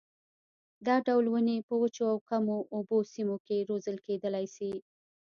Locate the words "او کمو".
2.13-2.57